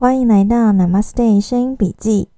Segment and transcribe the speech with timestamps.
[0.00, 2.30] 欢迎来到 Namaste 声音笔记。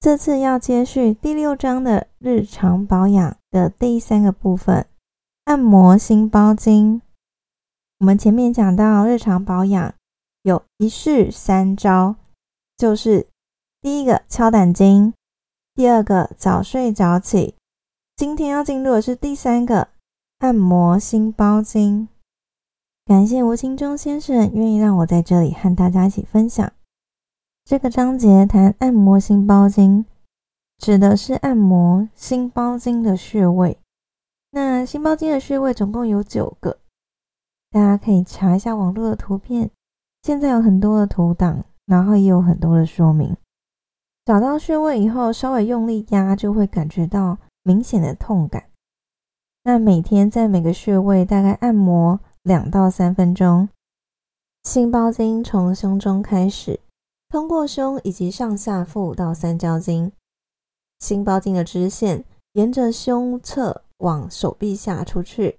[0.00, 4.86] 这次要接续第六章的日常保养的第三个部分——
[5.44, 7.02] 按摩心包经。
[7.98, 9.94] 我们前面讲到日常保养
[10.40, 12.16] 有一式三招，
[12.78, 13.26] 就是
[13.82, 15.12] 第一个敲胆经，
[15.74, 17.56] 第二个早睡早起。
[18.16, 19.88] 今天要进入的是第三个
[20.38, 22.08] 按摩心包经。
[23.10, 26.72] 感谢吴清忠先生愿意让我在这里和大家一起分享。
[27.64, 30.04] 这个章节谈按摩心包经，
[30.78, 33.76] 指的是按摩心包经的穴位。
[34.52, 36.78] 那心包经的穴位总共有九个，
[37.72, 39.72] 大家可以查一下网络的图片。
[40.22, 43.36] 现在有很多的图档，然后也有很多的说明。
[44.24, 48.66] 找到穴位以后，稍微用力压，就会感觉到明显的痛感。
[49.64, 52.20] 那每天在每个穴位大概按摩。
[52.42, 53.68] 两到三分钟，
[54.64, 56.80] 心包经从胸中开始，
[57.28, 60.10] 通过胸以及上下腹到三焦经。
[61.00, 65.58] 心包经的支线沿着胸侧往手臂下出去，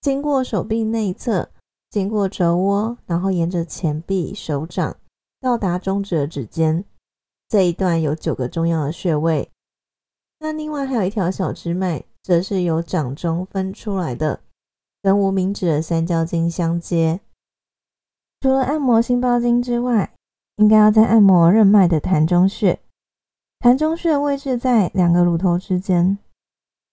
[0.00, 1.50] 经过手臂内侧，
[1.88, 4.96] 经过肘窝，然后沿着前臂、手掌
[5.40, 6.84] 到达中指的指尖。
[7.48, 9.48] 这一段有九个重要的穴位。
[10.40, 14.40] 那另外还有一条小支脉，则是由掌中分出来的。
[15.02, 17.20] 跟无名指的三焦经相接。
[18.40, 20.12] 除了按摩心包经之外，
[20.56, 22.80] 应该要在按摩任脉的膻中穴。
[23.60, 26.18] 膻中穴位置在两个乳头之间，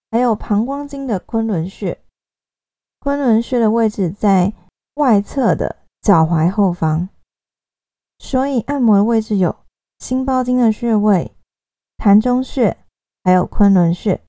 [0.10, 2.00] 还有膀胱经的昆仑穴。
[3.00, 4.54] 昆仑穴的位置在
[4.96, 7.08] 外侧的脚踝后方。
[8.18, 9.56] 所以按摩的位置有
[10.00, 11.32] 心包经的穴位、
[11.98, 12.78] 膻中穴，
[13.24, 14.20] 还有昆仑穴。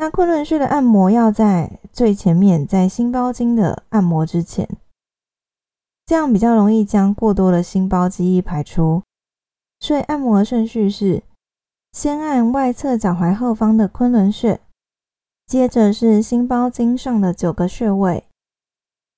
[0.00, 4.66] 那昆仑穴的按摩要在最前面，在心包经的按摩之前，
[6.06, 9.02] 这样比较容易将过多的心包积液排出。
[9.78, 11.22] 所以按摩的顺序是：
[11.92, 14.62] 先按外侧脚踝后方的昆仑穴，
[15.46, 18.24] 接着是心包经上的九个穴位，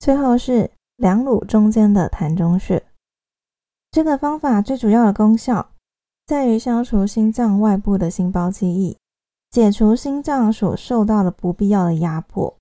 [0.01, 2.85] 最后是两乳中间的膻中穴。
[3.93, 5.71] 这个方法最主要的功效
[6.27, 8.97] 在于消除心脏外部的心包积液。
[9.53, 12.57] 解除心脏所受到的不必要的压迫，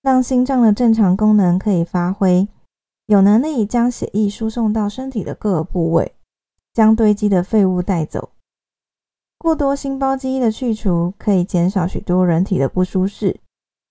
[0.00, 2.46] 让心脏的正常功能可以发挥，
[3.06, 6.14] 有能力将血液输送到身体的各个部位，
[6.72, 8.30] 将堆积的废物带走。
[9.38, 13.40] 过多心包积液的去除，可以减少许多人体的不舒适，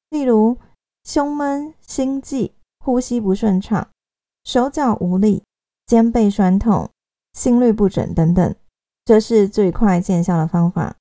[0.09, 0.57] 例如
[1.03, 3.89] 胸闷、心悸、呼吸不顺畅、
[4.45, 5.43] 手脚无力、
[5.85, 6.89] 肩背酸痛、
[7.33, 8.55] 心律不整等等。
[9.03, 10.95] 这是最快见效的方法。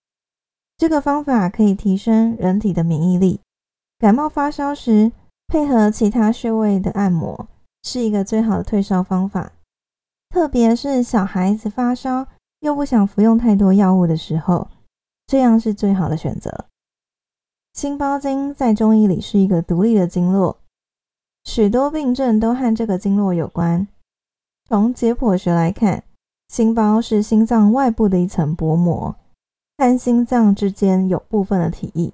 [0.83, 3.39] 这个方法可以提升人体的免疫力。
[4.01, 5.13] 感冒发烧时，
[5.47, 7.47] 配合其他穴位的按摩，
[7.85, 9.53] 是一个最好的退烧方法。
[10.29, 12.27] 特别是小孩子发烧
[12.59, 14.67] 又不想服用太多药物的时候，
[15.29, 16.65] 这样是最好的选择。
[17.73, 20.59] 心包经在中医里是一个独立的经络，
[21.45, 23.87] 许多病症都和这个经络有关。
[24.69, 26.03] 从解剖学来看，
[26.49, 29.15] 心包是心脏外部的一层薄膜。
[29.83, 32.13] 和心脏之间有部分的体液，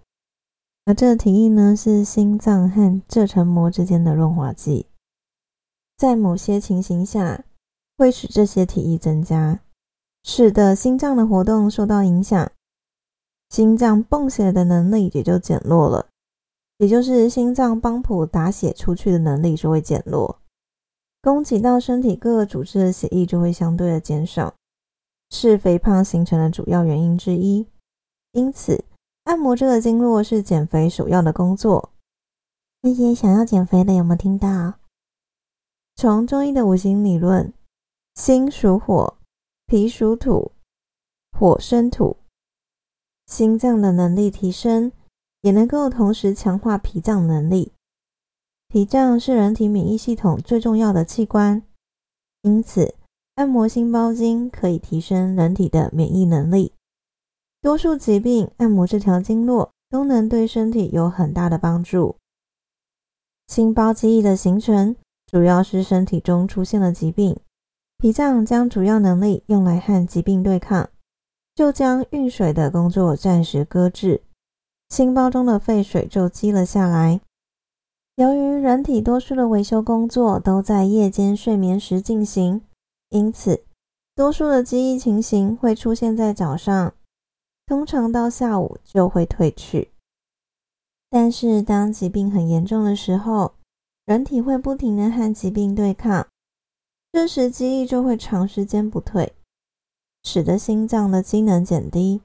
[0.87, 4.87] 而这个体液呢，是心脏和这层膜之间的润滑剂。
[5.99, 7.45] 在某些情形下，
[7.99, 9.61] 会使这些体液增加，
[10.25, 12.51] 使得心脏的活动受到影响，
[13.51, 16.07] 心脏泵血的能力也就减弱了，
[16.79, 20.41] 也就是心脏帮浦打血出去的能力就会减弱，
[21.21, 24.55] 供给到身体各个组织的血液就会相对的减少。
[25.31, 27.67] 是肥胖形成的主要原因之一，
[28.33, 28.85] 因此
[29.25, 31.93] 按摩这个经络是减肥首要的工作。
[32.81, 34.75] 那些想要减肥的有没有听到？
[35.97, 37.53] 从中医的五行理论，
[38.15, 39.19] 心属火，
[39.67, 40.53] 脾属土，
[41.33, 42.17] 火生土，
[43.27, 44.93] 心脏的能力提升，
[45.43, 47.73] 也能够同时强化脾脏能力。
[48.69, 51.63] 脾脏是人体免疫系统最重要的器官，
[52.43, 52.95] 因此。
[53.39, 56.73] 按摩心包经可以提升人体的免疫能力，
[57.63, 62.17] 多数疾病按摩这条经络都能对身体有很大的帮助。
[63.47, 67.39] 心包积液的形成，主要是身体中出现了疾病，
[67.97, 70.91] 脾脏将主要能力用来和疾病对抗，
[71.55, 74.23] 就将运水的工作暂时搁置，
[74.89, 77.21] 心包中的废水就积了下来。
[78.17, 82.63] 由于人体多数的维修工作都在夜间睡眠时进行。
[83.11, 83.65] 因此，
[84.15, 86.95] 多数的记忆情形会出现在早上，
[87.67, 89.93] 通常到下午就会退去。
[91.11, 93.55] 但是，当疾病很严重的时候，
[94.05, 96.29] 人体会不停的和疾病对抗，
[97.13, 99.33] 这时记忆就会长时间不退，
[100.23, 102.21] 使得心脏的机能减低，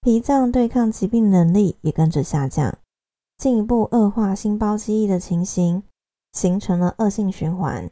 [0.00, 2.76] 脾脏对抗疾病能力也跟着下降，
[3.36, 5.84] 进一步恶化心包记忆的情形，
[6.32, 7.88] 形成了恶性循环。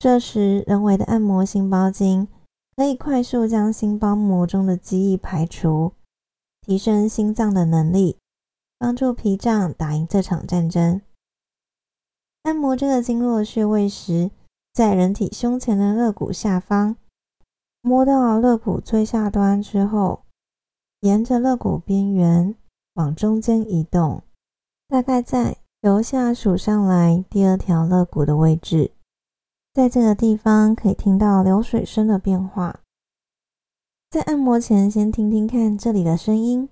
[0.00, 2.28] 这时，人为的按摩心包经，
[2.76, 5.92] 可以快速将心包膜中的积液排除，
[6.60, 8.16] 提升心脏的能力，
[8.78, 11.02] 帮助脾脏打赢这场战争。
[12.44, 14.30] 按摩这个经络穴位时，
[14.72, 16.94] 在人体胸前的肋骨下方，
[17.82, 20.22] 摸到肋骨最下端之后，
[21.00, 22.54] 沿着肋骨边缘
[22.94, 24.22] 往中间移动，
[24.86, 28.92] 大概在由下数上来第二条肋骨的位置，
[29.78, 32.80] 在这个地方可以听到流水声的变化。
[34.10, 36.68] 在按摩前，先听听看这里的声音，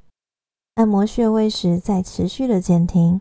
[0.75, 3.21] 按摩穴位时再持续的监听，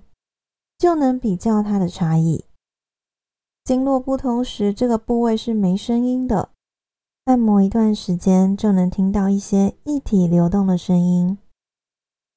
[0.79, 2.45] 就能比较它的差异。
[3.63, 6.49] 经络不通时，这个部位是没声音的。
[7.25, 11.37] 按摩一段时间，就能听到一些液体流动的声音。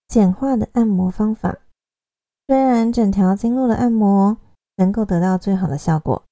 [0.07, 1.61] 简化的按摩方法，
[2.47, 4.37] 虽然整条经络的按摩
[4.77, 6.23] 能够得到最好的效果，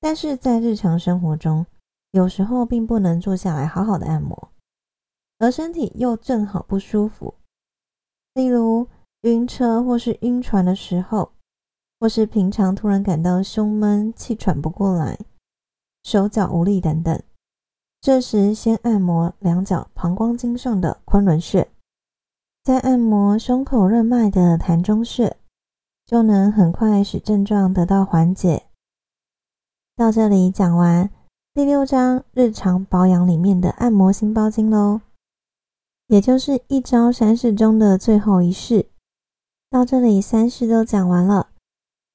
[0.00, 1.66] 但是在日常生活中，
[2.10, 4.50] 有时候并不能坐下来好好的按摩，
[5.38, 7.34] 而身体又正好不舒服，
[8.34, 8.88] 例如
[9.22, 11.32] 晕车或是晕船的时候。
[12.00, 15.18] 或是平常突然感到胸闷、气喘不过来、
[16.04, 17.20] 手脚无力等等，
[18.00, 21.68] 这时先按摩两脚膀胱经上的昆仑穴，
[22.62, 25.38] 再按摩胸口任脉的膻中穴，
[26.06, 28.67] 就能很快使症状得到缓解。
[29.98, 31.10] 到这里讲完
[31.52, 35.00] 第六章日常保养里面的按摩心包经喽，
[36.06, 38.86] 也就是一招三式中的最后一式。
[39.68, 41.48] 到这里三式都讲完了。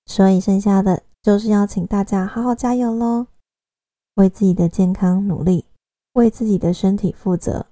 [0.05, 3.27] 所以剩下的就是要请大家好好加油喽，
[4.13, 5.65] 为自己的健康努力，
[6.13, 7.65] 为自己的身体负责。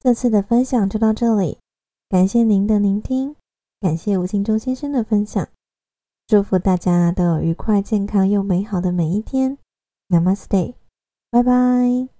[0.00, 1.58] 这次的分享就到这里，
[2.08, 3.36] 感谢您的聆听，
[3.82, 5.46] 感谢吴清忠先生的分享，
[6.26, 9.58] 祝福大家都有愉快、健康又美好的每一天。
[10.08, 10.74] Namaste，
[11.30, 12.15] 拜拜。